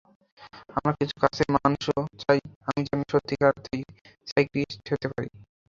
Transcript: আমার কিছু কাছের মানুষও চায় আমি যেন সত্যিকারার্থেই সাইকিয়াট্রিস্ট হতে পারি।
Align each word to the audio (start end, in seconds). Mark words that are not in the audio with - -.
আমার 0.77 0.93
কিছু 0.99 1.15
কাছের 1.23 1.49
মানুষও 1.55 1.93
চায় 2.21 2.39
আমি 2.67 2.81
যেন 2.87 2.99
সত্যিকারার্থেই 3.11 3.81
সাইকিয়াট্রিস্ট 4.27 4.85
হতে 4.91 5.07
পারি। 5.11 5.29